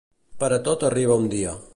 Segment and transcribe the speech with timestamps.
[0.43, 1.55] Per a tot arriba un dia.